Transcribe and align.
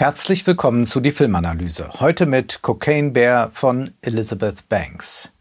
Herzlich 0.00 0.46
willkommen 0.46 0.86
zu 0.86 1.00
die 1.00 1.10
Filmanalyse. 1.10 1.90
Heute 1.98 2.26
mit 2.26 2.62
Cocaine 2.62 3.10
Bear 3.10 3.50
von 3.52 3.90
Elizabeth 4.00 4.68
Banks. 4.68 5.32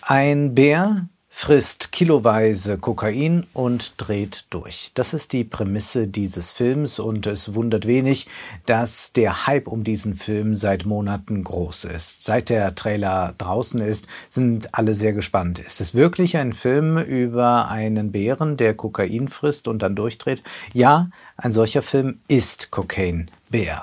Ein 0.00 0.52
Bär 0.52 1.06
frisst 1.28 1.92
kiloweise 1.92 2.76
Kokain 2.78 3.46
und 3.52 3.94
dreht 3.98 4.46
durch. 4.50 4.90
Das 4.94 5.14
ist 5.14 5.32
die 5.32 5.44
Prämisse 5.44 6.08
dieses 6.08 6.50
Films 6.50 6.98
und 6.98 7.28
es 7.28 7.54
wundert 7.54 7.86
wenig, 7.86 8.26
dass 8.66 9.12
der 9.12 9.46
Hype 9.46 9.68
um 9.68 9.84
diesen 9.84 10.16
Film 10.16 10.56
seit 10.56 10.84
Monaten 10.84 11.44
groß 11.44 11.84
ist. 11.84 12.24
Seit 12.24 12.48
der 12.48 12.74
Trailer 12.74 13.32
draußen 13.38 13.80
ist, 13.80 14.08
sind 14.28 14.74
alle 14.74 14.94
sehr 14.94 15.12
gespannt. 15.12 15.60
Ist 15.60 15.80
es 15.80 15.94
wirklich 15.94 16.36
ein 16.36 16.52
Film 16.52 16.98
über 16.98 17.68
einen 17.68 18.10
Bären, 18.10 18.56
der 18.56 18.74
Kokain 18.74 19.28
frisst 19.28 19.68
und 19.68 19.82
dann 19.82 19.94
durchdreht? 19.94 20.42
Ja, 20.72 21.10
ein 21.36 21.52
solcher 21.52 21.82
Film 21.82 22.18
ist 22.26 22.72
Cocaine 22.72 23.26
Bear. 23.52 23.82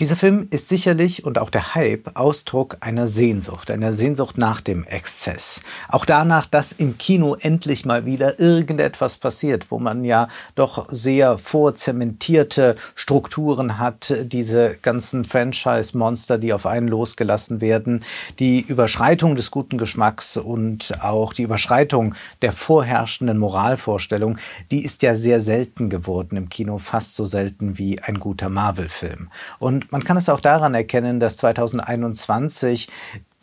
Dieser 0.00 0.16
Film 0.16 0.48
ist 0.50 0.68
sicherlich 0.68 1.24
und 1.24 1.38
auch 1.38 1.50
der 1.50 1.76
Hype 1.76 2.10
Ausdruck 2.14 2.78
einer 2.80 3.06
Sehnsucht, 3.06 3.70
einer 3.70 3.92
Sehnsucht 3.92 4.38
nach 4.38 4.60
dem 4.60 4.82
Exzess. 4.82 5.60
Auch 5.88 6.04
danach, 6.04 6.46
dass 6.46 6.72
im 6.72 6.98
Kino 6.98 7.36
endlich 7.38 7.84
mal 7.84 8.04
wieder 8.04 8.40
irgendetwas 8.40 9.18
passiert, 9.18 9.70
wo 9.70 9.78
man 9.78 10.04
ja 10.04 10.26
doch 10.56 10.88
sehr 10.90 11.38
vorzementierte 11.38 12.74
Strukturen 12.96 13.78
hat, 13.78 14.12
diese 14.24 14.76
ganzen 14.82 15.24
Franchise-Monster, 15.24 16.38
die 16.38 16.52
auf 16.52 16.66
einen 16.66 16.88
losgelassen 16.88 17.60
werden, 17.60 18.04
die 18.40 18.62
Überschreitung 18.62 19.36
des 19.36 19.52
guten 19.52 19.78
Geschmacks 19.78 20.36
und 20.36 20.92
auch 21.02 21.32
die 21.32 21.44
Überschreitung 21.44 22.16
der 22.42 22.50
vorherrschenden 22.50 23.38
Moralvorstellung, 23.38 24.38
die 24.72 24.84
ist 24.84 25.02
ja 25.02 25.14
sehr 25.14 25.40
selten 25.40 25.88
geworden 25.88 26.36
im 26.36 26.48
Kino, 26.48 26.78
fast 26.78 27.14
so 27.14 27.26
selten 27.26 27.78
wie 27.78 28.00
ein 28.00 28.18
guter 28.18 28.48
Marvel-Film. 28.48 29.28
Und 29.60 29.83
man 29.90 30.04
kann 30.04 30.16
es 30.16 30.28
auch 30.28 30.40
daran 30.40 30.74
erkennen, 30.74 31.20
dass 31.20 31.36
2021 31.36 32.88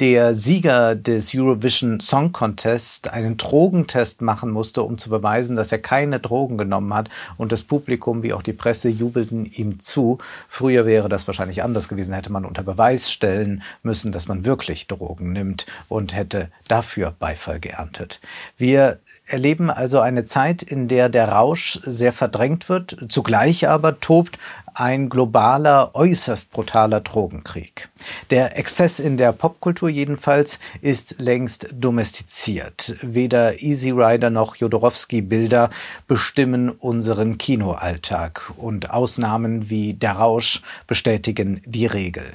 der 0.02 0.34
Sieger 0.34 0.96
des 0.96 1.32
Eurovision 1.36 2.00
Song 2.00 2.32
Contest 2.32 3.14
einen 3.14 3.38
Drogentest 3.38 4.24
machen 4.24 4.50
musste, 4.50 4.82
um 4.82 4.98
zu 4.98 5.12
beweisen, 5.12 5.56
dass 5.56 5.72
er 5.72 5.78
keine 5.78 6.20
Drogen 6.20 6.58
genommen 6.58 6.92
hat. 6.96 7.12
Und 7.38 7.52
das 7.52 7.62
Publikum 7.62 8.24
wie 8.24 8.34
auch 8.34 8.42
die 8.42 8.52
Presse 8.52 8.90
jubelten 8.90 9.46
ihm 9.46 9.80
zu. 9.80 10.18
Früher 10.48 10.88
wäre 10.88 11.08
das 11.08 11.28
wahrscheinlich 11.28 11.62
anders 11.62 11.88
gewesen, 11.88 12.16
hätte 12.16 12.32
man 12.32 12.46
unter 12.46 12.64
Beweis 12.64 13.12
stellen 13.12 13.62
müssen, 13.84 14.12
dass 14.12 14.28
man 14.28 14.44
wirklich 14.44 14.88
Drogen 14.88 15.34
nimmt 15.34 15.68
und 15.88 16.16
hätte 16.16 16.50
dafür 16.68 17.14
Beifall 17.20 17.60
geerntet. 17.60 18.22
Wir 18.58 18.98
erleben 19.28 19.70
also 19.70 20.00
eine 20.00 20.26
Zeit, 20.26 20.64
in 20.64 20.88
der 20.88 21.10
der 21.10 21.30
Rausch 21.30 21.80
sehr 21.84 22.12
verdrängt 22.12 22.70
wird, 22.70 22.98
zugleich 23.10 23.70
aber 23.70 24.00
tobt 24.00 24.40
ein 24.74 25.10
globaler, 25.10 25.92
äußerst 25.94 26.52
brutaler 26.52 27.02
Drogenkrieg. 27.02 27.90
Der 28.30 28.58
Exzess 28.58 29.00
in 29.00 29.18
der 29.18 29.32
Popkultur 29.32 29.90
jedenfalls 29.90 30.60
ist 30.82 31.16
längst 31.20 31.70
domestiziert. 31.74 32.96
Weder 33.02 33.62
Easy 33.62 33.92
Rider 33.92 34.30
noch 34.30 34.56
Jodorowsky-Bilder 34.56 35.70
bestimmen 36.08 36.70
unseren 36.70 37.38
Kinoalltag 37.38 38.52
und 38.58 38.92
Ausnahmen 38.92 39.70
wie 39.70 39.94
der 39.94 40.14
Rausch 40.14 40.62
bestätigen 40.88 41.62
die 41.66 41.86
Regel. 41.86 42.26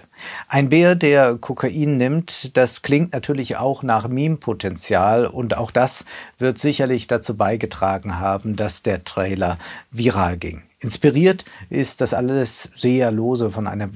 Ein 0.48 0.70
Bär, 0.70 0.94
der 0.94 1.36
Kokain 1.36 1.98
nimmt, 1.98 2.56
das 2.56 2.82
klingt 2.82 3.12
natürlich 3.12 3.56
auch 3.56 3.82
nach 3.82 4.08
Meme-Potenzial 4.08 5.26
und 5.26 5.56
auch 5.56 5.70
das 5.70 6.04
wird 6.38 6.58
sicherlich 6.58 7.06
dazu 7.06 7.36
beigetragen 7.36 8.18
haben, 8.18 8.56
dass 8.56 8.82
der 8.82 9.04
Trailer 9.04 9.58
viral 9.90 10.36
ging. 10.36 10.62
Inspiriert 10.80 11.44
ist 11.70 12.00
das 12.00 12.14
alles 12.14 12.70
sehr 12.74 13.10
lose 13.10 13.50
von 13.50 13.66
einer 13.66 13.90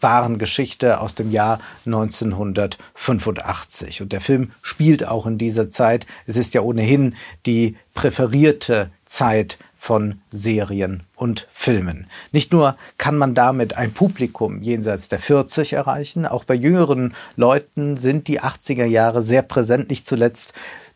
wahren 0.00 0.38
Geschichte 0.38 1.00
aus 1.00 1.14
dem 1.14 1.30
Jahr 1.30 1.60
1985. 1.86 4.02
Und 4.02 4.12
der 4.12 4.20
Film 4.20 4.50
spielt 4.62 5.06
auch 5.06 5.26
in 5.26 5.38
dieser 5.38 5.70
Zeit. 5.70 6.06
Es 6.26 6.36
ist 6.36 6.54
ja 6.54 6.62
ohnehin 6.62 7.14
die 7.46 7.76
präferierte 7.92 8.90
Zeit 9.04 9.58
von 9.76 10.22
Serien 10.30 11.02
und 11.14 11.46
Filmen. 11.52 12.06
Nicht 12.32 12.52
nur 12.52 12.78
kann 12.96 13.18
man 13.18 13.34
damit 13.34 13.76
ein 13.76 13.92
Publikum 13.92 14.62
jenseits 14.62 15.10
der 15.10 15.18
40 15.18 15.74
erreichen, 15.74 16.24
auch 16.24 16.44
bei 16.44 16.54
jüngeren 16.54 17.14
Leuten 17.36 17.98
sind 17.98 18.28
die 18.28 18.40
80er 18.40 18.86
Jahre 18.86 19.20
sehr 19.20 19.42
präsent, 19.42 19.90
nicht 19.90 20.08
zuletzt 20.08 20.54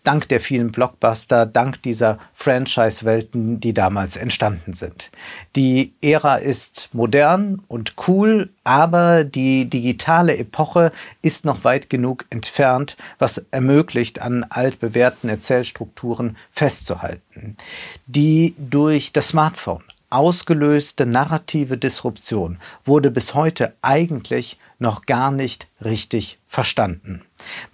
dank 0.09 0.27
der 0.31 0.41
vielen 0.41 0.73
Blockbuster, 0.73 1.45
dank 1.45 1.83
dieser 1.83 2.19
Franchise-Welten, 2.33 3.61
die 3.61 3.75
damals 3.75 4.17
entstanden 4.17 4.73
sind. 4.73 5.11
Die 5.55 5.93
Ära 6.01 6.37
ist 6.37 6.89
modern 6.95 7.61
und 7.69 7.93
cool, 8.07 8.49
aber 8.65 9.25
die 9.25 9.69
digitale 9.69 10.39
Epoche 10.39 10.93
ist 11.21 11.45
noch 11.45 11.63
weit 11.65 11.91
genug 11.91 12.25
entfernt, 12.31 12.97
was 13.19 13.45
ermöglicht, 13.51 14.23
an 14.23 14.47
altbewährten 14.49 15.29
Erzählstrukturen 15.29 16.39
festzuhalten. 16.51 17.59
Die 18.07 18.55
durch 18.57 19.13
das 19.13 19.29
Smartphone 19.29 19.85
ausgelöste 20.09 21.05
narrative 21.05 21.77
Disruption 21.77 22.57
wurde 22.87 23.11
bis 23.11 23.35
heute 23.35 23.75
eigentlich 23.83 24.57
noch 24.79 25.03
gar 25.05 25.31
nicht 25.31 25.69
richtig 25.85 26.39
verstanden. 26.49 27.21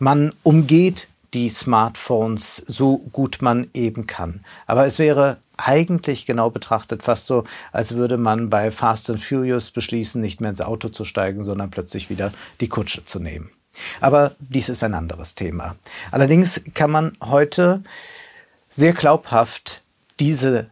Man 0.01 0.33
umgeht 0.43 1.07
die 1.35 1.49
Smartphones 1.49 2.57
so 2.57 2.99
gut 3.13 3.39
man 3.43 3.69
eben 3.75 4.07
kann. 4.07 4.45
Aber 4.67 4.87
es 4.87 4.99
wäre 4.99 5.39
eigentlich 5.57 6.27
genau 6.27 6.51
betrachtet 6.51 7.03
fast 7.03 7.27
so, 7.27 7.45
als 7.73 7.95
würde 7.95 8.19
man 8.19 8.51
bei 8.51 8.71
Fast 8.71 9.11
and 9.11 9.23
Furious 9.23 9.71
beschließen, 9.71 10.21
nicht 10.21 10.41
mehr 10.41 10.51
ins 10.51 10.61
Auto 10.61 10.89
zu 10.89 11.05
steigen, 11.05 11.45
sondern 11.45 11.71
plötzlich 11.71 12.11
wieder 12.11 12.33
die 12.61 12.69
Kutsche 12.69 13.05
zu 13.05 13.19
nehmen. 13.21 13.51
Aber 14.01 14.35
dies 14.39 14.69
ist 14.69 14.85
ein 14.85 14.95
anderes 14.95 15.35
Thema. 15.35 15.77
Allerdings 16.11 16.63
kann 16.75 16.91
man 16.91 17.17
heute 17.23 17.83
sehr 18.69 18.93
glaubhaft 18.93 19.83
diese 20.21 20.71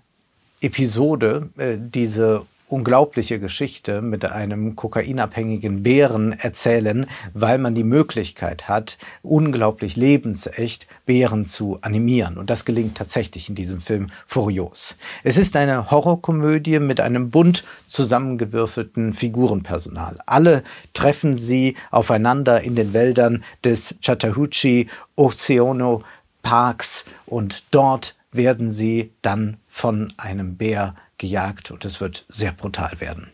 Episode, 0.60 1.50
äh, 1.56 1.76
diese 1.78 2.46
unglaubliche 2.72 3.38
Geschichte 3.38 4.00
mit 4.00 4.24
einem 4.24 4.74
kokainabhängigen 4.76 5.82
Bären 5.82 6.32
erzählen, 6.32 7.06
weil 7.34 7.58
man 7.58 7.74
die 7.74 7.84
Möglichkeit 7.84 8.66
hat, 8.66 8.96
unglaublich 9.22 9.94
lebensecht 9.96 10.86
Bären 11.04 11.44
zu 11.44 11.78
animieren. 11.82 12.38
Und 12.38 12.48
das 12.48 12.64
gelingt 12.64 12.96
tatsächlich 12.96 13.50
in 13.50 13.54
diesem 13.54 13.78
Film 13.78 14.06
furios. 14.26 14.96
Es 15.22 15.36
ist 15.36 15.54
eine 15.54 15.90
Horrorkomödie 15.90 16.80
mit 16.80 17.00
einem 17.00 17.30
bunt 17.30 17.64
zusammengewürfelten 17.86 19.12
Figurenpersonal. 19.12 20.18
Alle 20.26 20.64
treffen 20.94 21.36
sie 21.36 21.76
aufeinander 21.90 22.62
in 22.62 22.74
den 22.74 22.94
Wäldern 22.94 23.44
des 23.62 23.96
Chattahoochee 24.00 24.86
Oceano 25.14 26.02
Parks 26.42 27.04
und 27.26 27.64
dort 27.70 28.16
werden 28.32 28.70
sie 28.70 29.12
dann 29.20 29.58
von 29.68 30.12
einem 30.16 30.56
Bär 30.56 30.94
gejagt 31.22 31.70
und 31.70 31.84
es 31.84 32.00
wird 32.00 32.26
sehr 32.28 32.52
brutal 32.52 33.00
werden. 33.00 33.30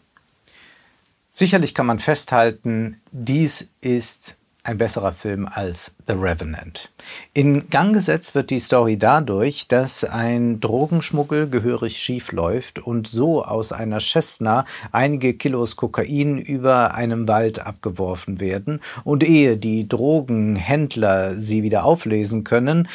Sicherlich 1.30 1.74
kann 1.74 1.86
man 1.86 1.98
festhalten, 1.98 3.00
dies 3.12 3.68
ist 3.80 4.36
ein 4.62 4.76
besserer 4.76 5.12
Film 5.12 5.48
als 5.50 5.94
The 6.06 6.12
Revenant. 6.12 6.90
In 7.32 7.70
Gang 7.70 7.94
gesetzt 7.94 8.34
wird 8.34 8.50
die 8.50 8.58
Story 8.58 8.98
dadurch, 8.98 9.66
dass 9.66 10.04
ein 10.04 10.60
Drogenschmuggel 10.60 11.48
gehörig 11.48 11.98
schief 11.98 12.32
läuft 12.32 12.78
und 12.78 13.08
so 13.08 13.42
aus 13.42 13.72
einer 13.72 13.98
Cessna 14.00 14.66
einige 14.92 15.32
Kilos 15.32 15.76
Kokain 15.76 16.36
über 16.36 16.94
einem 16.94 17.26
Wald 17.28 17.60
abgeworfen 17.60 18.40
werden 18.40 18.80
und 19.04 19.24
ehe 19.24 19.56
die 19.56 19.88
Drogenhändler 19.88 21.34
sie 21.34 21.62
wieder 21.62 21.84
auflesen 21.84 22.44
können, 22.44 22.88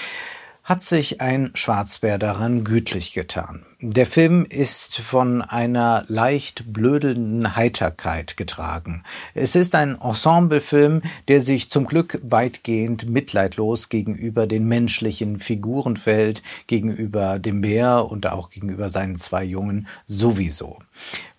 hat 0.63 0.83
sich 0.83 1.19
ein 1.19 1.51
Schwarzbär 1.55 2.17
daran 2.17 2.63
gütlich 2.63 3.13
getan. 3.13 3.65
Der 3.81 4.05
Film 4.05 4.45
ist 4.47 4.97
von 4.99 5.41
einer 5.41 6.05
leicht 6.07 6.71
blödelnden 6.71 7.57
Heiterkeit 7.57 8.37
getragen. 8.37 9.03
Es 9.33 9.55
ist 9.55 9.75
ein 9.75 9.99
Ensemblefilm, 9.99 11.01
der 11.27 11.41
sich 11.41 11.69
zum 11.69 11.85
Glück 11.85 12.17
weitgehend 12.23 13.09
mitleidlos 13.09 13.89
gegenüber 13.89 14.47
den 14.47 14.65
menschlichen 14.65 15.39
Figuren 15.39 15.97
verhält, 15.97 16.41
gegenüber 16.67 17.39
dem 17.39 17.59
Bär 17.59 18.05
und 18.09 18.25
auch 18.27 18.49
gegenüber 18.49 18.87
seinen 18.87 19.17
zwei 19.17 19.43
Jungen 19.43 19.87
sowieso. 20.07 20.79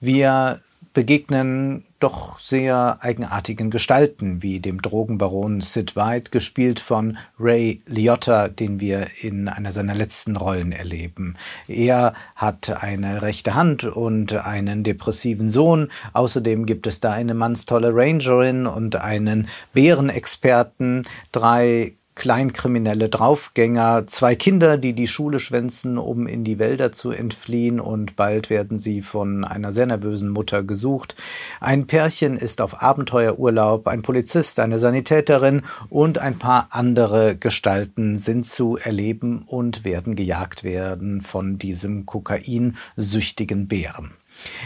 Wir 0.01 0.61
begegnen 0.95 1.85
doch 1.99 2.39
sehr 2.39 2.99
eigenartigen 3.01 3.71
Gestalten, 3.71 4.43
wie 4.43 4.61
dem 4.61 4.81
Drogenbaron 4.81 5.61
Sid 5.61 5.97
White, 5.97 6.31
gespielt 6.31 6.81
von 6.81 7.19
Ray 7.39 7.83
Liotta, 7.87 8.49
den 8.49 8.81
wir 8.81 9.09
in 9.21 9.49
einer 9.49 9.73
seiner 9.73 9.95
letzten 9.95 10.37
Rollen 10.37 10.73
erleben. 10.73 11.37
Er 11.69 12.15
hat 12.37 12.71
eine 12.83 13.23
rechte 13.23 13.55
Hand 13.55 13.85
und 13.85 14.33
einen 14.33 14.85
depressiven 14.85 15.51
Sohn. 15.51 15.91
Außerdem 16.13 16.65
gibt 16.65 16.87
es 16.87 17.01
da 17.01 17.13
eine 17.13 17.35
mannstolle 17.35 17.91
Rangerin 17.93 18.67
und 18.67 18.97
einen 18.97 19.49
Bärenexperten, 19.73 21.07
drei 21.33 21.97
kleinkriminelle 22.15 23.09
Draufgänger, 23.09 24.07
zwei 24.07 24.35
Kinder, 24.37 24.79
die 24.79 24.93
die 24.93 25.09
Schule 25.09 25.41
schwänzen, 25.41 25.99
um 25.99 26.27
in 26.27 26.45
die 26.45 26.59
Wälder 26.59 26.93
zu 26.93 27.11
entfliehen 27.11 27.81
und 27.81 28.17
bald 28.17 28.51
werden 28.51 28.79
sie 28.79 29.03
von 29.03 29.45
einer 29.45 29.73
sehr 29.73 29.87
nervösen 29.87 30.31
Mutter 30.31 30.63
gesucht. 30.63 31.17
Ein 31.61 31.87
Pärchen 31.87 32.37
ist 32.37 32.61
auf 32.61 32.83
Abenteuerurlaub, 32.83 33.89
ein 33.89 34.03
Polizist, 34.03 34.61
eine 34.61 34.79
Sanitäterin 34.79 35.63
und 35.89 36.19
ein 36.19 36.39
paar 36.39 36.69
andere 36.71 37.37
Gestalten 37.37 38.17
sind 38.19 38.47
zu 38.47 38.77
erleben 38.77 39.43
und 39.47 39.85
werden 39.85 40.15
gejagt 40.15 40.63
werden 40.63 41.23
von 41.23 41.59
diesem 41.59 42.07
kokainsüchtigen 42.07 43.67
Bären. 43.67 44.13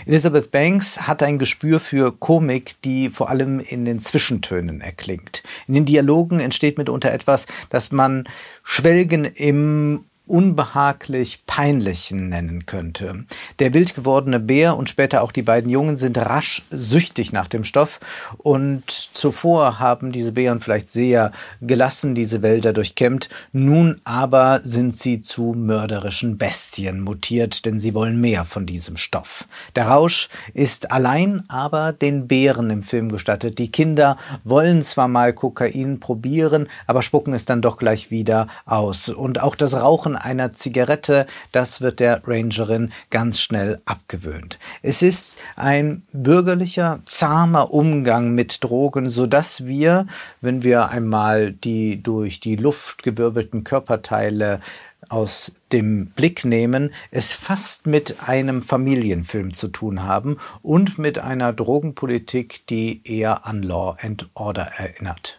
Elizabeth 0.07 0.51
Banks 0.51 1.09
hat 1.09 1.23
ein 1.23 1.39
Gespür 1.39 1.81
für 1.81 2.13
Komik, 2.13 2.81
die 2.83 3.11
vor 3.11 3.29
allem 3.29 3.61
in 3.61 3.85
den 3.85 4.01
Zwischentönen 4.01 4.81
erklingt. 4.81 5.43
In 5.67 5.75
den 5.75 5.85
Dialogen 5.85 6.41
entsteht 6.41 6.79
mitunter 6.79 7.13
etwas, 7.13 7.47
das 7.71 7.93
man 7.93 8.29
Schwelgen 8.63 9.25
im 9.25 10.05
unbehaglich 10.29 11.45
peinlichen 11.47 12.29
nennen 12.29 12.67
könnte. 12.67 13.25
Der 13.59 13.75
wild 13.75 13.95
gewordene 13.95 14.41
Bär 14.41 14.77
und 14.77 14.89
später 14.89 15.23
auch 15.23 15.33
die 15.33 15.43
beiden 15.43 15.71
Jungen 15.71 15.97
sind 15.97 16.19
rasch 16.19 16.63
süchtig 16.71 17.33
nach 17.33 17.49
dem 17.49 17.65
Stoff 17.65 18.01
und 18.37 18.91
zuvor 18.91 19.79
haben 19.79 20.13
diese 20.13 20.33
Bären 20.33 20.61
vielleicht 20.61 20.89
sehr 20.89 21.33
gelassen 21.61 22.15
diese 22.15 22.43
Wälder 22.43 22.73
durchkämmt, 22.73 23.29
nun 23.53 24.01
aber 24.05 24.61
sind 24.63 24.97
sie 24.97 25.23
zu 25.23 25.55
mörderischen 25.57 26.39
Bestien 26.39 27.01
mutiert, 27.01 27.65
denn 27.65 27.81
sie 27.81 27.95
wollen 27.95 28.21
mehr 28.21 28.45
von 28.45 28.67
diesem 28.67 28.97
Stoff. 28.97 29.47
Der 29.77 29.89
Rausch 29.89 30.29
ist 30.55 30.93
allein 30.93 31.45
aber 31.49 31.93
den 31.93 32.29
Bären 32.29 32.71
im 32.71 32.83
Film 32.83 33.11
gestattet. 33.11 33.59
Die 33.59 33.71
Kinder 33.71 34.17
wollen 34.45 34.83
zwar 34.83 35.09
mal 35.09 35.33
Kokain 35.33 36.01
probieren, 36.01 36.69
aber 36.87 37.03
spucken 37.03 37.35
es 37.35 37.45
dann 37.45 37.63
doch 37.63 37.79
gleich 37.79 38.11
wieder 38.11 38.49
aus. 38.67 39.09
Und 39.09 39.41
auch 39.41 39.55
das 39.55 39.75
Rauchen 39.75 40.17
einer 40.25 40.53
Zigarette, 40.53 41.27
das 41.53 41.81
wird 41.81 42.01
der 42.01 42.23
Rangerin 42.27 42.93
ganz 43.11 43.41
schnell 43.41 43.81
abgewöhnt. 43.85 44.59
Es 44.83 45.03
ist 45.03 45.37
ein 45.57 46.03
bürgerlicher, 46.13 47.01
zahmer 47.05 47.73
Umgang 47.73 48.35
mit 48.35 48.63
Drogen, 48.65 49.11
so 49.11 49.27
dass 49.27 49.67
wir, 49.67 50.07
wenn 50.41 50.63
wir 50.63 50.91
einmal 50.91 51.53
die 51.53 52.03
durch 52.03 52.41
die 52.41 52.57
Luft 52.57 53.03
gewirbelten 53.03 53.65
Körperteile 53.65 54.61
aus 55.09 55.53
dem 55.73 56.09
Blick 56.09 56.45
nehmen, 56.45 56.93
es 57.11 57.33
fast 57.33 57.87
mit 57.87 58.17
einem 58.29 58.63
Familienfilm 58.63 59.55
zu 59.55 59.69
tun 59.69 60.03
haben 60.03 60.39
und 60.63 60.99
mit 60.99 61.19
einer 61.19 61.53
Drogenpolitik, 61.53 62.67
die 62.67 63.01
eher 63.05 63.47
an 63.47 63.63
Law 63.63 63.97
and 64.01 64.29
Order 64.35 64.71
erinnert. 64.77 65.39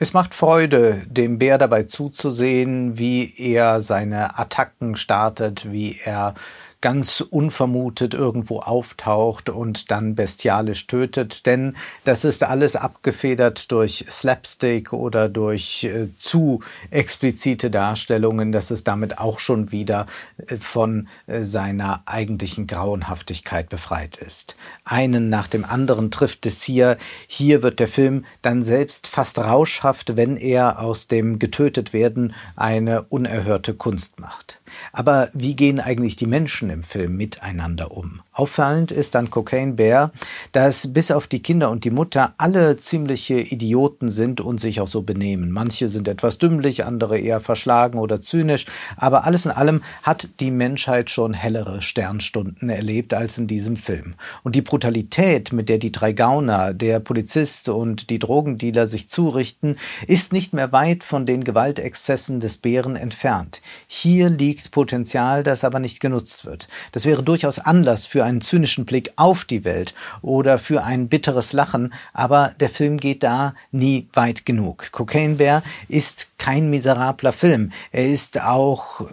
Es 0.00 0.12
macht 0.12 0.32
Freude, 0.32 1.02
dem 1.08 1.38
Bär 1.38 1.58
dabei 1.58 1.82
zuzusehen, 1.82 2.98
wie 2.98 3.34
er 3.36 3.80
seine 3.80 4.38
Attacken 4.38 4.94
startet, 4.94 5.72
wie 5.72 5.98
er 6.04 6.34
ganz 6.80 7.20
unvermutet 7.20 8.14
irgendwo 8.14 8.60
auftaucht 8.60 9.48
und 9.48 9.90
dann 9.90 10.14
bestialisch 10.14 10.86
tötet, 10.86 11.44
denn 11.46 11.76
das 12.04 12.24
ist 12.24 12.44
alles 12.44 12.76
abgefedert 12.76 13.72
durch 13.72 14.04
Slapstick 14.08 14.92
oder 14.92 15.28
durch 15.28 15.84
äh, 15.84 16.08
zu 16.16 16.60
explizite 16.90 17.70
Darstellungen, 17.70 18.52
dass 18.52 18.70
es 18.70 18.84
damit 18.84 19.18
auch 19.18 19.40
schon 19.40 19.72
wieder 19.72 20.06
äh, 20.46 20.56
von 20.56 21.08
äh, 21.26 21.42
seiner 21.42 22.02
eigentlichen 22.06 22.68
Grauenhaftigkeit 22.68 23.68
befreit 23.68 24.16
ist. 24.16 24.54
Einen 24.84 25.30
nach 25.30 25.48
dem 25.48 25.64
anderen 25.64 26.12
trifft 26.12 26.46
es 26.46 26.62
hier. 26.62 26.96
Hier 27.26 27.62
wird 27.62 27.80
der 27.80 27.88
Film 27.88 28.24
dann 28.42 28.62
selbst 28.62 29.08
fast 29.08 29.38
rauschhaft, 29.38 30.16
wenn 30.16 30.36
er 30.36 30.80
aus 30.80 31.08
dem 31.08 31.40
getötet 31.40 31.92
werden 31.92 32.34
eine 32.54 33.02
unerhörte 33.02 33.74
Kunst 33.74 34.20
macht. 34.20 34.60
Aber 34.92 35.30
wie 35.32 35.56
gehen 35.56 35.80
eigentlich 35.80 36.16
die 36.16 36.26
Menschen 36.26 36.67
im 36.70 36.82
Film 36.82 37.16
miteinander 37.16 37.92
um? 37.92 38.20
Auffallend 38.32 38.92
ist 38.92 39.16
an 39.16 39.30
Cocaine 39.30 39.74
Bear, 39.74 40.12
dass 40.52 40.92
bis 40.92 41.10
auf 41.10 41.26
die 41.26 41.42
Kinder 41.42 41.70
und 41.70 41.84
die 41.84 41.90
Mutter 41.90 42.34
alle 42.38 42.76
ziemliche 42.76 43.40
Idioten 43.40 44.10
sind 44.10 44.40
und 44.40 44.60
sich 44.60 44.80
auch 44.80 44.88
so 44.88 45.02
benehmen. 45.02 45.50
Manche 45.50 45.88
sind 45.88 46.08
etwas 46.08 46.38
dümmlich, 46.38 46.84
andere 46.84 47.18
eher 47.18 47.40
verschlagen 47.40 47.98
oder 47.98 48.20
zynisch, 48.20 48.66
aber 48.96 49.24
alles 49.24 49.44
in 49.44 49.50
allem 49.50 49.82
hat 50.02 50.28
die 50.40 50.50
Menschheit 50.50 51.10
schon 51.10 51.34
hellere 51.34 51.82
Sternstunden 51.82 52.70
erlebt 52.70 53.14
als 53.14 53.38
in 53.38 53.46
diesem 53.46 53.76
Film. 53.76 54.14
Und 54.42 54.54
die 54.54 54.62
Brutalität, 54.62 55.52
mit 55.52 55.68
der 55.68 55.78
die 55.78 55.92
drei 55.92 56.12
Gauner, 56.12 56.74
der 56.74 57.00
Polizist 57.00 57.68
und 57.68 58.10
die 58.10 58.18
Drogendealer 58.18 58.86
sich 58.86 59.08
zurichten, 59.08 59.76
ist 60.06 60.32
nicht 60.32 60.52
mehr 60.52 60.72
weit 60.72 61.04
von 61.04 61.26
den 61.26 61.44
Gewaltexzessen 61.44 62.40
des 62.40 62.56
Bären 62.58 62.96
entfernt. 62.96 63.62
Hier 63.86 64.30
liegt 64.30 64.70
Potenzial, 64.70 65.42
das 65.42 65.64
aber 65.64 65.80
nicht 65.80 66.00
genutzt 66.00 66.44
wird. 66.44 66.57
Das 66.92 67.04
wäre 67.04 67.22
durchaus 67.22 67.58
Anlass 67.60 68.06
für 68.06 68.24
einen 68.24 68.40
zynischen 68.40 68.86
Blick 68.86 69.12
auf 69.16 69.44
die 69.44 69.64
Welt 69.64 69.94
oder 70.22 70.58
für 70.58 70.82
ein 70.82 71.08
bitteres 71.08 71.52
Lachen, 71.52 71.92
aber 72.12 72.54
der 72.58 72.70
Film 72.70 72.96
geht 72.96 73.22
da 73.22 73.54
nie 73.70 74.08
weit 74.14 74.46
genug. 74.46 74.90
Cocaine 74.90 75.36
Bear 75.36 75.62
ist 75.88 76.26
kein 76.38 76.70
miserabler 76.70 77.32
Film. 77.32 77.70
Er 77.92 78.06
ist 78.06 78.40
auch 78.42 79.06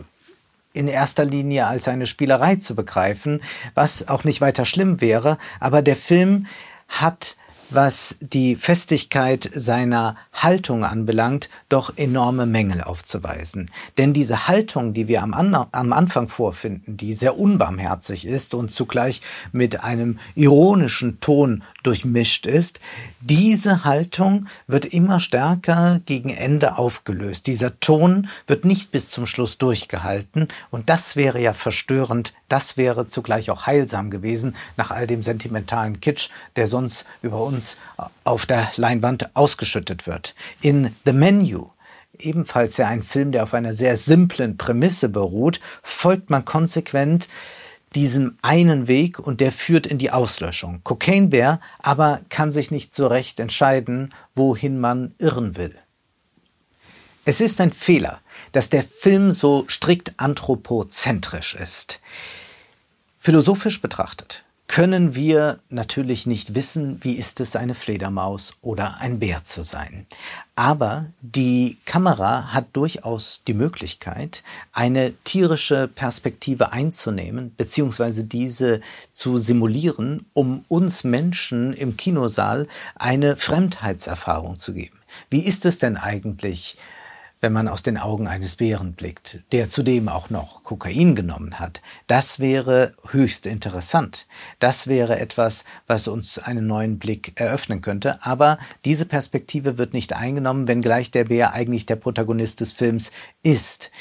in 0.73 0.87
erster 0.87 1.25
Linie 1.25 1.67
als 1.67 1.87
eine 1.87 2.07
Spielerei 2.07 2.55
zu 2.55 2.75
begreifen, 2.75 3.41
was 3.73 4.07
auch 4.07 4.23
nicht 4.23 4.41
weiter 4.41 4.65
schlimm 4.65 5.01
wäre, 5.01 5.37
aber 5.59 5.81
der 5.81 5.95
Film 5.95 6.47
hat 6.87 7.37
was 7.69 8.15
die 8.19 8.55
Festigkeit 8.55 9.49
seiner 9.53 10.15
Haltung 10.33 10.83
anbelangt, 10.83 11.49
doch 11.69 11.93
enorme 11.97 12.45
Mängel 12.45 12.81
aufzuweisen. 12.81 13.71
Denn 13.97 14.13
diese 14.13 14.47
Haltung, 14.47 14.93
die 14.93 15.07
wir 15.07 15.23
am, 15.23 15.33
An 15.33 15.55
am 15.55 15.93
Anfang 15.93 16.29
vorfinden, 16.29 16.97
die 16.97 17.13
sehr 17.13 17.37
unbarmherzig 17.37 18.25
ist 18.25 18.53
und 18.53 18.71
zugleich 18.71 19.21
mit 19.51 19.83
einem 19.83 20.19
ironischen 20.35 21.19
Ton 21.19 21.63
durchmischt 21.83 22.45
ist, 22.45 22.79
diese 23.21 23.83
Haltung 23.83 24.47
wird 24.67 24.85
immer 24.85 25.19
stärker 25.19 25.99
gegen 26.05 26.29
Ende 26.29 26.77
aufgelöst. 26.77 27.47
Dieser 27.47 27.79
Ton 27.79 28.27
wird 28.47 28.65
nicht 28.65 28.91
bis 28.91 29.09
zum 29.09 29.25
Schluss 29.25 29.57
durchgehalten 29.57 30.47
und 30.71 30.89
das 30.89 31.15
wäre 31.15 31.41
ja 31.41 31.53
verstörend, 31.53 32.33
das 32.49 32.77
wäre 32.77 33.07
zugleich 33.07 33.49
auch 33.49 33.65
heilsam 33.65 34.09
gewesen 34.09 34.55
nach 34.77 34.91
all 34.91 35.07
dem 35.07 35.23
sentimentalen 35.23 35.99
Kitsch, 36.01 36.29
der 36.55 36.67
sonst 36.67 37.05
über 37.21 37.41
uns 37.41 37.54
auf 38.23 38.45
der 38.45 38.71
Leinwand 38.75 39.35
ausgeschüttet 39.35 40.07
wird. 40.07 40.35
In 40.61 40.95
The 41.05 41.13
Menu 41.13 41.69
ebenfalls 42.19 42.77
ja 42.77 42.87
ein 42.87 43.03
Film, 43.03 43.31
der 43.31 43.43
auf 43.43 43.53
einer 43.53 43.73
sehr 43.73 43.97
simplen 43.97 44.57
Prämisse 44.57 45.09
beruht, 45.09 45.59
folgt 45.83 46.29
man 46.29 46.45
konsequent 46.45 47.27
diesem 47.93 48.37
einen 48.41 48.87
Weg 48.87 49.19
und 49.19 49.39
der 49.39 49.51
führt 49.51 49.87
in 49.87 49.97
die 49.97 50.11
Auslöschung. 50.11 50.81
Cocaine 50.83 51.27
Bear 51.27 51.61
aber 51.79 52.21
kann 52.29 52.51
sich 52.51 52.71
nicht 52.71 52.93
so 52.93 53.07
recht 53.07 53.39
entscheiden, 53.39 54.13
wohin 54.33 54.79
man 54.79 55.15
irren 55.17 55.55
will. 55.55 55.75
Es 57.23 57.41
ist 57.41 57.59
ein 57.61 57.73
Fehler, 57.73 58.19
dass 58.51 58.69
der 58.69 58.83
Film 58.83 59.31
so 59.31 59.65
strikt 59.67 60.13
anthropozentrisch 60.17 61.55
ist. 61.55 61.99
Philosophisch 63.17 63.81
betrachtet 63.81 64.44
können 64.67 65.13
wir 65.13 65.59
natürlich 65.69 66.25
nicht 66.25 66.55
wissen, 66.55 66.99
wie 67.03 67.13
ist 67.13 67.39
es, 67.39 67.55
eine 67.55 67.75
Fledermaus 67.75 68.53
oder 68.61 68.99
ein 68.99 69.19
Bär 69.19 69.43
zu 69.43 69.63
sein. 69.63 70.07
Aber 70.55 71.05
die 71.21 71.77
Kamera 71.85 72.53
hat 72.53 72.67
durchaus 72.73 73.43
die 73.45 73.53
Möglichkeit, 73.53 74.43
eine 74.71 75.13
tierische 75.23 75.87
Perspektive 75.87 76.71
einzunehmen, 76.71 77.53
beziehungsweise 77.55 78.23
diese 78.23 78.81
zu 79.11 79.37
simulieren, 79.37 80.25
um 80.33 80.65
uns 80.67 81.03
Menschen 81.03 81.73
im 81.73 81.95
Kinosaal 81.95 82.67
eine 82.95 83.37
Fremdheitserfahrung 83.37 84.57
zu 84.57 84.73
geben. 84.73 84.97
Wie 85.29 85.45
ist 85.45 85.65
es 85.65 85.77
denn 85.77 85.95
eigentlich, 85.95 86.77
wenn 87.45 87.53
man 87.53 87.67
aus 87.67 87.83
den 87.83 87.99
Augen 87.99 88.25
eines 88.25 88.55
Bären 88.55 88.93
blickt, 88.93 89.43
der 89.51 89.69
zudem 89.69 90.09
auch 90.09 90.31
noch 90.31 90.63
Kokain 90.63 91.13
genommen 91.13 91.59
hat. 91.59 91.83
Das 92.07 92.39
wäre 92.39 92.95
höchst 93.11 93.45
interessant. 93.45 94.25
Das 94.57 94.87
wäre 94.87 95.19
etwas, 95.19 95.63
was 95.85 96.07
uns 96.07 96.39
einen 96.39 96.65
neuen 96.65 96.97
Blick 96.97 97.39
eröffnen 97.39 97.81
könnte. 97.81 98.17
Aber 98.25 98.57
diese 98.83 99.05
Perspektive 99.05 99.77
wird 99.77 99.93
nicht 99.93 100.13
eingenommen, 100.13 100.67
wenngleich 100.67 101.11
der 101.11 101.25
Bär 101.25 101.53
eigentlich 101.53 101.85
der 101.85 101.97
Protagonist 101.97 102.61
des 102.61 102.71
Films 102.71 103.11
ist. 103.43 103.91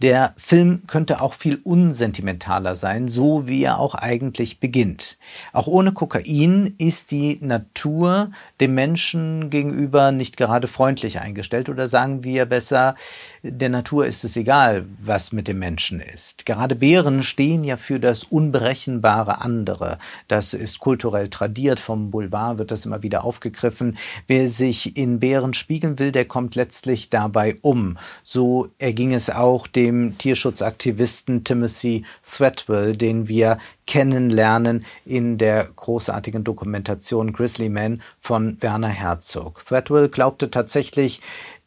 Der 0.00 0.32
Film 0.36 0.86
könnte 0.86 1.20
auch 1.22 1.34
viel 1.34 1.58
unsentimentaler 1.64 2.76
sein, 2.76 3.08
so 3.08 3.48
wie 3.48 3.64
er 3.64 3.80
auch 3.80 3.96
eigentlich 3.96 4.60
beginnt. 4.60 5.18
Auch 5.52 5.66
ohne 5.66 5.90
Kokain 5.90 6.76
ist 6.78 7.10
die 7.10 7.38
Natur 7.40 8.30
dem 8.60 8.76
Menschen 8.76 9.50
gegenüber 9.50 10.12
nicht 10.12 10.36
gerade 10.36 10.68
freundlich 10.68 11.18
eingestellt 11.18 11.68
oder 11.68 11.88
sagen 11.88 12.22
wir 12.22 12.46
besser, 12.46 12.91
der 13.42 13.68
Natur 13.68 14.06
ist 14.06 14.24
es 14.24 14.36
egal, 14.36 14.86
was 15.02 15.32
mit 15.32 15.48
dem 15.48 15.58
Menschen 15.58 16.00
ist. 16.00 16.46
Gerade 16.46 16.74
Bären 16.74 17.22
stehen 17.22 17.64
ja 17.64 17.76
für 17.76 17.98
das 17.98 18.24
unberechenbare 18.24 19.40
andere. 19.40 19.98
Das 20.28 20.54
ist 20.54 20.78
kulturell 20.78 21.28
tradiert, 21.28 21.80
vom 21.80 22.10
Boulevard 22.10 22.58
wird 22.58 22.70
das 22.70 22.86
immer 22.86 23.02
wieder 23.02 23.24
aufgegriffen. 23.24 23.98
Wer 24.26 24.48
sich 24.48 24.96
in 24.96 25.20
Bären 25.20 25.54
spiegeln 25.54 25.98
will, 25.98 26.12
der 26.12 26.24
kommt 26.24 26.54
letztlich 26.54 27.10
dabei 27.10 27.56
um. 27.62 27.98
So 28.22 28.68
erging 28.78 29.12
es 29.14 29.30
auch 29.30 29.66
dem 29.66 30.18
Tierschutzaktivisten 30.18 31.44
Timothy 31.44 32.04
Threadwell, 32.22 32.96
den 32.96 33.28
wir 33.28 33.58
kennenlernen 33.86 34.84
in 35.04 35.38
der 35.38 35.68
großartigen 35.76 36.44
Dokumentation 36.44 37.32
Grizzly 37.32 37.68
Man 37.68 38.00
von 38.20 38.56
Werner 38.60 38.88
Herzog. 38.88 39.64
Threadwell 39.64 40.08
glaubte 40.08 40.50
tatsächlich, 40.50 41.20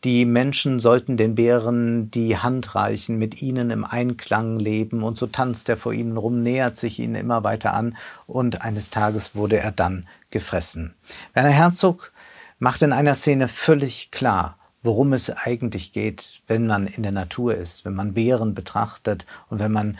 die 0.04 0.26
Menschen 0.26 0.80
sollten 0.80 1.18
den 1.18 1.36
Bären 1.36 2.12
die 2.12 2.38
Hand 2.38 2.76
reichen, 2.76 3.18
mit 3.18 3.42
ihnen 3.42 3.72
im 3.72 3.84
Einklang 3.84 4.60
leben, 4.60 5.02
und 5.02 5.18
so 5.18 5.26
tanzt 5.26 5.70
er 5.70 5.78
vor 5.78 5.94
ihnen 5.94 6.18
rum, 6.18 6.44
nähert 6.44 6.78
sich 6.78 7.00
ihnen 7.00 7.16
immer 7.16 7.44
weiter 7.44 7.74
an, 7.74 7.98
und 8.28 8.62
eines 8.62 8.90
Tages 8.90 9.36
wurde 9.36 9.58
er 9.58 9.72
dann 9.72 10.06
gefressen. 10.30 10.94
Werner 11.34 11.50
Herzog 11.50 12.12
macht 12.60 12.82
in 12.82 12.94
einer 12.94 13.16
Szene 13.16 13.48
völlig 13.48 14.12
klar, 14.12 14.58
worum 14.84 15.14
es 15.14 15.30
eigentlich 15.32 15.92
geht, 15.92 16.42
wenn 16.46 16.68
man 16.68 16.86
in 16.86 17.04
der 17.04 17.12
Natur 17.12 17.56
ist, 17.56 17.86
wenn 17.86 17.96
man 17.96 18.14
Bären 18.14 18.54
betrachtet 18.54 19.26
und 19.50 19.60
wenn 19.60 19.72
man 19.72 19.98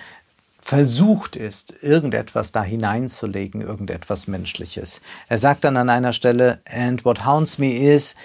versucht 0.62 1.36
ist, 1.36 1.84
irgendetwas 1.84 2.52
da 2.52 2.64
hineinzulegen, 2.64 3.62
irgendetwas 3.62 4.28
Menschliches. 4.28 5.02
Er 5.28 5.38
sagt 5.38 5.64
dann 5.64 5.78
an 5.78 5.90
einer 5.90 6.12
Stelle, 6.12 6.60
and 6.66 7.06
what 7.06 7.24
haunts 7.24 7.60
me 7.60 7.76
is 7.76 8.16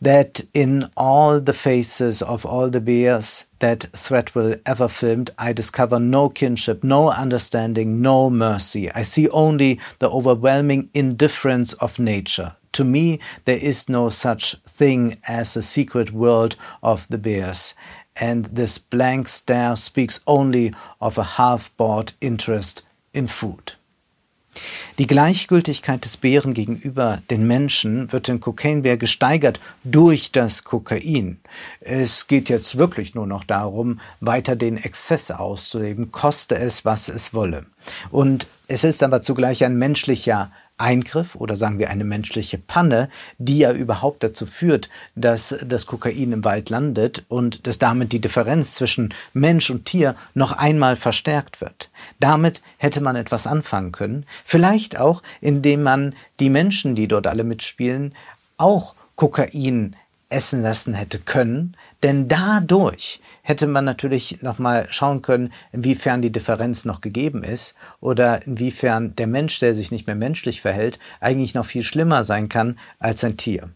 that 0.00 0.40
in 0.54 0.90
all 0.96 1.40
the 1.40 1.52
faces 1.52 2.22
of 2.22 2.46
all 2.46 2.70
the 2.70 2.80
bears 2.80 3.46
that 3.58 3.82
Threadwell 3.92 4.54
ever 4.64 4.88
filmed, 4.88 5.30
I 5.38 5.52
discover 5.52 5.98
no 5.98 6.28
kinship, 6.28 6.82
no 6.82 7.10
understanding, 7.10 8.00
no 8.00 8.30
mercy. 8.30 8.90
I 8.92 9.02
see 9.02 9.28
only 9.28 9.78
the 9.98 10.10
overwhelming 10.10 10.90
indifference 10.94 11.74
of 11.74 11.98
nature. 11.98 12.56
To 12.72 12.84
me, 12.84 13.18
there 13.44 13.58
is 13.58 13.88
no 13.88 14.08
such 14.10 14.54
thing 14.64 15.18
as 15.26 15.56
a 15.56 15.62
secret 15.62 16.12
world 16.12 16.56
of 16.82 17.06
the 17.08 17.18
bears 17.18 17.74
and 18.20 18.44
this 18.46 18.78
blank 18.78 19.28
stare 19.28 19.76
speaks 19.76 20.20
only 20.26 20.74
of 21.00 21.16
a 21.16 21.24
half-bought 21.24 22.12
interest 22.20 22.82
in 23.14 23.26
food. 23.26 23.72
Die 24.98 25.06
Gleichgültigkeit 25.06 26.04
des 26.04 26.16
Bären 26.16 26.54
gegenüber 26.54 27.20
den 27.30 27.46
Menschen 27.46 28.12
wird 28.12 28.28
in 28.28 28.40
Cocaine 28.40 28.98
gesteigert 28.98 29.60
durch 29.84 30.32
das 30.32 30.64
Kokain. 30.64 31.40
Es 31.80 32.26
geht 32.26 32.48
jetzt 32.48 32.78
wirklich 32.78 33.14
nur 33.14 33.26
noch 33.26 33.44
darum, 33.44 34.00
weiter 34.20 34.56
den 34.56 34.76
Exzess 34.76 35.30
auszuleben, 35.30 36.12
koste 36.12 36.56
es, 36.56 36.84
was 36.84 37.08
es 37.08 37.32
wolle. 37.34 37.66
Und 38.10 38.46
es 38.66 38.84
ist 38.84 39.02
aber 39.02 39.22
zugleich 39.22 39.64
ein 39.64 39.76
menschlicher 39.78 40.52
Eingriff 40.80 41.34
oder 41.34 41.56
sagen 41.56 41.78
wir 41.78 41.90
eine 41.90 42.04
menschliche 42.04 42.58
Panne, 42.58 43.08
die 43.38 43.58
ja 43.58 43.72
überhaupt 43.72 44.22
dazu 44.22 44.46
führt, 44.46 44.88
dass 45.14 45.54
das 45.64 45.86
Kokain 45.86 46.32
im 46.32 46.44
Wald 46.44 46.70
landet 46.70 47.24
und 47.28 47.66
dass 47.66 47.78
damit 47.78 48.12
die 48.12 48.20
Differenz 48.20 48.74
zwischen 48.74 49.14
Mensch 49.32 49.70
und 49.70 49.84
Tier 49.84 50.14
noch 50.34 50.52
einmal 50.52 50.96
verstärkt 50.96 51.60
wird. 51.60 51.90
Damit 52.18 52.62
hätte 52.78 53.00
man 53.00 53.16
etwas 53.16 53.46
anfangen 53.46 53.92
können, 53.92 54.26
vielleicht 54.44 54.98
auch 54.98 55.22
indem 55.40 55.82
man 55.82 56.14
die 56.38 56.50
Menschen, 56.50 56.94
die 56.94 57.08
dort 57.08 57.26
alle 57.26 57.44
mitspielen, 57.44 58.14
auch 58.56 58.94
Kokain 59.16 59.96
essen 60.30 60.62
lassen 60.62 60.94
hätte 60.94 61.18
können, 61.18 61.76
denn 62.02 62.28
dadurch 62.28 63.20
hätte 63.42 63.66
man 63.66 63.84
natürlich 63.84 64.42
nochmal 64.42 64.86
schauen 64.90 65.22
können, 65.22 65.52
inwiefern 65.72 66.22
die 66.22 66.32
Differenz 66.32 66.84
noch 66.84 67.00
gegeben 67.00 67.42
ist 67.42 67.74
oder 68.00 68.46
inwiefern 68.46 69.14
der 69.16 69.26
Mensch, 69.26 69.58
der 69.58 69.74
sich 69.74 69.90
nicht 69.90 70.06
mehr 70.06 70.16
menschlich 70.16 70.60
verhält, 70.60 70.98
eigentlich 71.20 71.54
noch 71.54 71.66
viel 71.66 71.82
schlimmer 71.82 72.24
sein 72.24 72.48
kann 72.48 72.78
als 72.98 73.24
ein 73.24 73.36
Tier. 73.36 73.70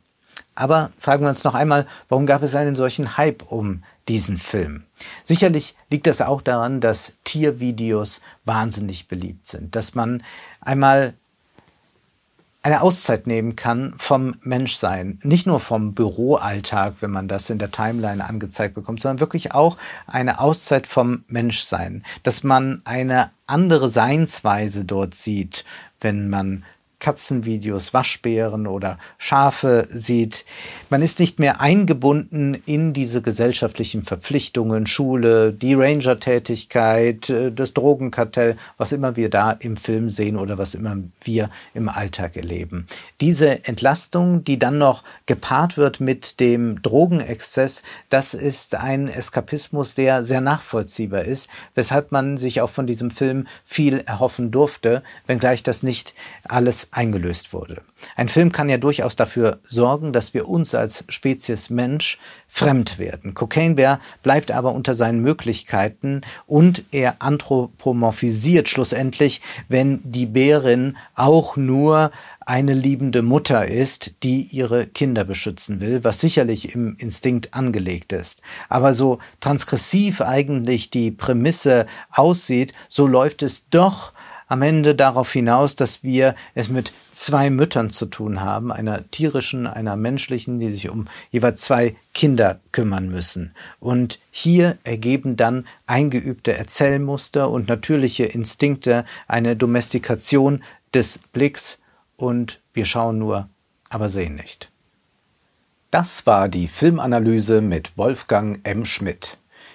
Aber 0.54 0.92
fragen 0.98 1.24
wir 1.24 1.30
uns 1.30 1.44
noch 1.44 1.54
einmal, 1.54 1.86
warum 2.08 2.26
gab 2.26 2.42
es 2.42 2.54
einen 2.54 2.76
solchen 2.76 3.16
Hype 3.16 3.42
um 3.50 3.82
diesen 4.08 4.36
Film? 4.36 4.84
Sicherlich 5.24 5.74
liegt 5.90 6.06
das 6.06 6.20
auch 6.20 6.42
daran, 6.42 6.80
dass 6.80 7.14
Tiervideos 7.24 8.20
wahnsinnig 8.44 9.08
beliebt 9.08 9.48
sind, 9.48 9.74
dass 9.74 9.96
man 9.96 10.22
einmal 10.60 11.14
eine 12.64 12.80
Auszeit 12.80 13.26
nehmen 13.26 13.56
kann 13.56 13.92
vom 13.98 14.36
Menschsein. 14.40 15.18
Nicht 15.22 15.46
nur 15.46 15.60
vom 15.60 15.92
Büroalltag, 15.92 16.94
wenn 17.00 17.10
man 17.10 17.28
das 17.28 17.50
in 17.50 17.58
der 17.58 17.70
Timeline 17.70 18.24
angezeigt 18.24 18.74
bekommt, 18.74 19.02
sondern 19.02 19.20
wirklich 19.20 19.52
auch 19.52 19.76
eine 20.06 20.40
Auszeit 20.40 20.86
vom 20.86 21.24
Menschsein. 21.26 22.04
Dass 22.22 22.42
man 22.42 22.80
eine 22.86 23.30
andere 23.46 23.90
Seinsweise 23.90 24.86
dort 24.86 25.14
sieht, 25.14 25.66
wenn 26.00 26.30
man 26.30 26.64
Katzenvideos, 26.98 27.92
Waschbären 27.92 28.66
oder 28.66 28.98
Schafe 29.18 29.86
sieht. 29.90 30.44
Man 30.90 31.02
ist 31.02 31.18
nicht 31.18 31.38
mehr 31.38 31.60
eingebunden 31.60 32.54
in 32.66 32.92
diese 32.92 33.20
gesellschaftlichen 33.20 34.02
Verpflichtungen, 34.02 34.86
Schule, 34.86 35.52
die 35.52 35.74
Ranger-Tätigkeit, 35.74 37.28
äh, 37.30 37.52
das 37.52 37.74
Drogenkartell, 37.74 38.56
was 38.78 38.92
immer 38.92 39.16
wir 39.16 39.28
da 39.28 39.52
im 39.52 39.76
Film 39.76 40.10
sehen 40.10 40.36
oder 40.36 40.58
was 40.58 40.74
immer 40.74 40.96
wir 41.22 41.50
im 41.74 41.88
Alltag 41.88 42.36
erleben. 42.36 42.86
Diese 43.20 43.64
Entlastung, 43.64 44.44
die 44.44 44.58
dann 44.58 44.78
noch 44.78 45.02
gepaart 45.26 45.76
wird 45.76 46.00
mit 46.00 46.40
dem 46.40 46.80
Drogenexzess, 46.82 47.82
das 48.08 48.34
ist 48.34 48.74
ein 48.76 49.08
Eskapismus, 49.08 49.94
der 49.94 50.24
sehr 50.24 50.40
nachvollziehbar 50.40 51.22
ist, 51.22 51.50
weshalb 51.74 52.12
man 52.12 52.38
sich 52.38 52.60
auch 52.60 52.70
von 52.70 52.86
diesem 52.86 53.10
Film 53.10 53.46
viel 53.64 53.98
erhoffen 54.00 54.50
durfte, 54.50 55.02
wenngleich 55.26 55.62
das 55.62 55.82
nicht 55.82 56.14
alles 56.44 56.83
eingelöst 56.92 57.52
wurde. 57.52 57.82
Ein 58.16 58.28
Film 58.28 58.52
kann 58.52 58.68
ja 58.68 58.76
durchaus 58.76 59.16
dafür 59.16 59.58
sorgen, 59.66 60.12
dass 60.12 60.34
wir 60.34 60.48
uns 60.48 60.74
als 60.74 61.04
Spezies 61.08 61.70
Mensch 61.70 62.18
fremd 62.48 62.98
werden. 62.98 63.34
Cocaine 63.34 63.74
Bear 63.74 64.00
bleibt 64.22 64.50
aber 64.50 64.72
unter 64.74 64.94
seinen 64.94 65.20
Möglichkeiten 65.20 66.20
und 66.46 66.84
er 66.92 67.16
anthropomorphisiert 67.20 68.68
schlussendlich, 68.68 69.40
wenn 69.68 70.00
die 70.04 70.26
Bärin 70.26 70.96
auch 71.14 71.56
nur 71.56 72.10
eine 72.46 72.74
liebende 72.74 73.22
Mutter 73.22 73.66
ist, 73.66 74.22
die 74.22 74.42
ihre 74.42 74.86
Kinder 74.86 75.24
beschützen 75.24 75.80
will, 75.80 76.04
was 76.04 76.20
sicherlich 76.20 76.74
im 76.74 76.94
Instinkt 76.96 77.54
angelegt 77.54 78.12
ist. 78.12 78.42
Aber 78.68 78.92
so 78.92 79.18
transgressiv 79.40 80.20
eigentlich 80.20 80.90
die 80.90 81.10
Prämisse 81.10 81.86
aussieht, 82.10 82.72
so 82.88 83.06
läuft 83.06 83.42
es 83.42 83.68
doch 83.70 84.12
am 84.46 84.62
Ende 84.62 84.94
darauf 84.94 85.32
hinaus, 85.32 85.76
dass 85.76 86.02
wir 86.02 86.34
es 86.54 86.68
mit 86.68 86.92
zwei 87.12 87.50
Müttern 87.50 87.90
zu 87.90 88.06
tun 88.06 88.40
haben, 88.40 88.72
einer 88.72 89.10
tierischen, 89.10 89.66
einer 89.66 89.96
menschlichen, 89.96 90.60
die 90.60 90.70
sich 90.70 90.90
um 90.90 91.06
jeweils 91.30 91.62
zwei 91.62 91.96
Kinder 92.12 92.60
kümmern 92.72 93.08
müssen. 93.08 93.54
Und 93.80 94.18
hier 94.30 94.78
ergeben 94.84 95.36
dann 95.36 95.66
eingeübte 95.86 96.54
Erzählmuster 96.54 97.50
und 97.50 97.68
natürliche 97.68 98.24
Instinkte 98.24 99.04
eine 99.26 99.56
Domestikation 99.56 100.62
des 100.92 101.18
Blicks 101.32 101.78
und 102.16 102.60
wir 102.72 102.84
schauen 102.84 103.18
nur, 103.18 103.48
aber 103.88 104.08
sehen 104.08 104.36
nicht. 104.36 104.70
Das 105.90 106.26
war 106.26 106.48
die 106.48 106.66
Filmanalyse 106.66 107.60
mit 107.60 107.96
Wolfgang 107.96 108.58
M. 108.64 108.84
Schmidt. 108.84 109.38